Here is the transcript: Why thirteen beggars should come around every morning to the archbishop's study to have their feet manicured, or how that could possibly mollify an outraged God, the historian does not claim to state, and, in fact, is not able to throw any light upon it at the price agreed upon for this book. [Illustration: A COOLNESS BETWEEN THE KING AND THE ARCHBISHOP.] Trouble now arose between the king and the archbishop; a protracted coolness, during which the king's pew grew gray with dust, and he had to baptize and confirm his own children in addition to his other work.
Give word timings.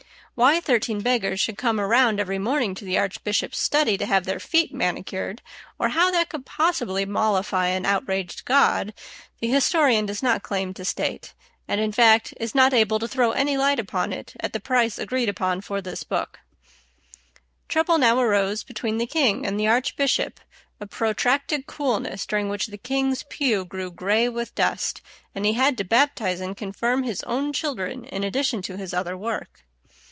Why 0.33 0.59
thirteen 0.59 1.01
beggars 1.01 1.39
should 1.39 1.57
come 1.57 1.79
around 1.79 2.19
every 2.19 2.39
morning 2.39 2.73
to 2.75 2.85
the 2.85 2.97
archbishop's 2.97 3.59
study 3.59 3.95
to 3.97 4.05
have 4.07 4.23
their 4.23 4.39
feet 4.39 4.73
manicured, 4.73 5.41
or 5.77 5.89
how 5.89 6.09
that 6.09 6.29
could 6.29 6.47
possibly 6.47 7.05
mollify 7.05 7.67
an 7.67 7.85
outraged 7.85 8.45
God, 8.45 8.93
the 9.39 9.49
historian 9.49 10.07
does 10.07 10.23
not 10.23 10.41
claim 10.41 10.73
to 10.75 10.85
state, 10.85 11.35
and, 11.67 11.79
in 11.81 11.91
fact, 11.91 12.33
is 12.39 12.55
not 12.55 12.73
able 12.73 12.97
to 12.97 13.07
throw 13.07 13.31
any 13.33 13.55
light 13.55 13.77
upon 13.77 14.13
it 14.13 14.33
at 14.39 14.51
the 14.53 14.61
price 14.61 14.97
agreed 14.97 15.29
upon 15.29 15.61
for 15.61 15.79
this 15.79 16.03
book. 16.03 16.39
[Illustration: 17.69 18.01
A 18.01 18.15
COOLNESS 18.15 18.63
BETWEEN 18.63 18.97
THE 18.97 19.05
KING 19.07 19.45
AND 19.45 19.59
THE 19.59 19.67
ARCHBISHOP.] 19.67 20.39
Trouble 20.39 20.47
now 20.47 20.49
arose 20.49 20.73
between 20.73 20.79
the 20.79 20.81
king 20.81 20.81
and 20.81 20.81
the 20.81 20.81
archbishop; 20.81 20.81
a 20.81 20.87
protracted 20.87 21.67
coolness, 21.67 22.25
during 22.25 22.49
which 22.49 22.67
the 22.67 22.77
king's 22.79 23.23
pew 23.23 23.63
grew 23.65 23.91
gray 23.91 24.27
with 24.27 24.55
dust, 24.55 25.01
and 25.35 25.45
he 25.45 25.53
had 25.53 25.77
to 25.77 25.83
baptize 25.83 26.39
and 26.39 26.57
confirm 26.57 27.03
his 27.03 27.21
own 27.23 27.53
children 27.53 28.05
in 28.05 28.23
addition 28.23 28.63
to 28.63 28.77
his 28.77 28.93
other 28.95 29.15
work. 29.17 29.65